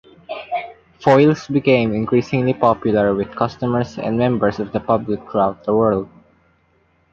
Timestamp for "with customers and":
3.13-4.17